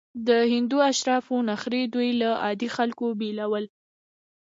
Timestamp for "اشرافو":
0.91-1.35